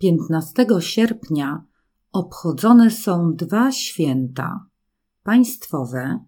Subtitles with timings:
[0.00, 1.64] 15 sierpnia
[2.12, 4.66] obchodzone są dwa święta
[5.22, 6.24] państwowe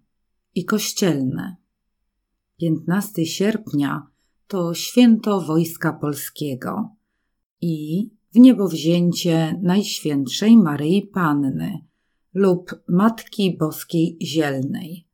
[0.55, 1.57] i kościelne.
[2.57, 4.07] 15 sierpnia
[4.47, 6.97] to święto Wojska Polskiego
[7.61, 11.85] i w niebowzięcie Najświętszej Maryi Panny
[12.35, 15.07] lub Matki Boskiej Zielnej.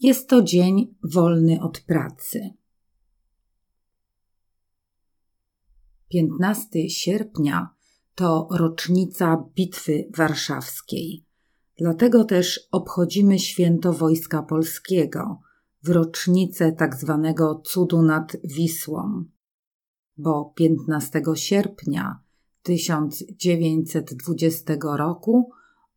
[0.00, 2.50] Jest to dzień wolny od pracy.
[6.08, 7.77] 15 sierpnia
[8.18, 11.24] to rocznica Bitwy Warszawskiej.
[11.78, 15.40] Dlatego też obchodzimy święto Wojska Polskiego
[15.82, 19.24] w rocznicę tak zwanego cudu nad Wisłą,
[20.16, 22.20] bo 15 sierpnia
[22.62, 25.50] 1920 roku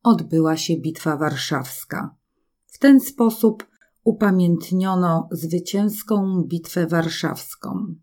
[0.03, 2.15] odbyła się Bitwa Warszawska.
[2.65, 3.67] W ten sposób
[4.03, 7.95] upamiętniono zwycięską Bitwę Warszawską.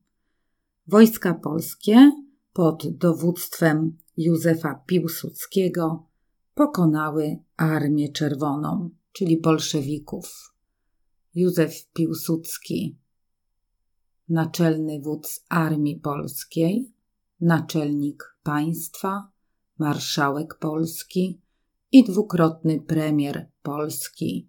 [0.87, 2.13] Wojska polskie
[2.59, 6.07] pod dowództwem Józefa Piłsudskiego
[6.55, 10.55] pokonały Armię Czerwoną, czyli bolszewików.
[11.35, 12.99] Józef Piłsudski,
[14.29, 16.93] naczelny wódz Armii Polskiej,
[17.41, 19.31] naczelnik państwa,
[19.79, 21.41] marszałek Polski
[21.93, 24.49] i dwukrotny premier Polski.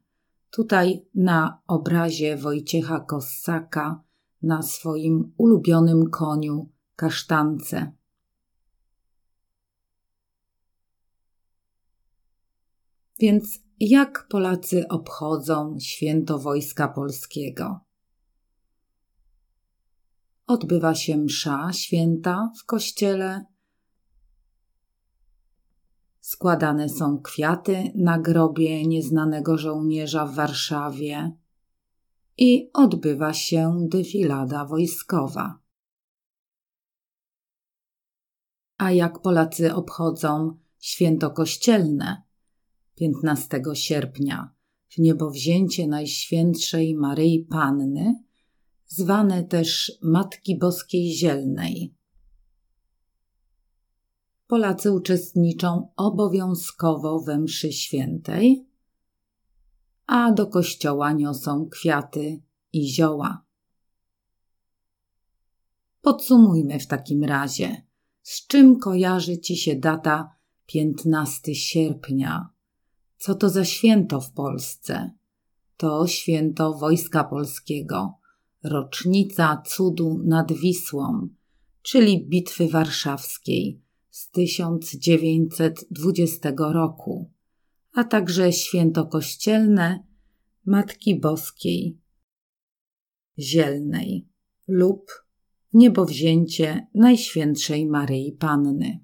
[0.52, 4.03] Tutaj na obrazie Wojciecha Kossaka
[4.42, 7.98] na swoim ulubionym koniu kasztance.
[13.20, 17.80] Więc jak Polacy obchodzą święto Wojska Polskiego?
[20.48, 23.45] Odbywa się msza święta w kościele.
[26.20, 31.31] Składane są kwiaty na grobie nieznanego żołnierza w Warszawie
[32.38, 35.59] i odbywa się defilada wojskowa.
[38.78, 42.28] A jak Polacy obchodzą święto kościelne
[43.00, 44.53] 15 sierpnia
[44.89, 48.23] w niebowzięcie Najświętszej Maryi Panny,
[48.87, 51.95] zwane też Matki Boskiej Zielnej.
[54.48, 58.67] Polacy uczestniczą obowiązkowo we mszy świętej,
[60.05, 62.42] a do kościoła niosą kwiaty
[62.73, 63.45] i zioła.
[66.02, 67.86] Podsumujmy w takim razie,
[68.21, 70.36] z czym kojarzy Ci się data
[70.66, 72.58] 15 sierpnia?
[73.19, 75.11] Co to za święto w Polsce?
[75.77, 78.13] To święto Wojska Polskiego,
[78.63, 81.27] rocznica cudu nad Wisłą,
[81.81, 87.31] czyli Bitwy Warszawskiej z 1920 roku
[87.93, 90.03] a także święto kościelne
[90.65, 91.97] Matki Boskiej
[93.39, 94.27] Zielnej
[94.67, 95.11] lub
[95.73, 98.99] niebowzięcie Najświętszej Maryi Panny.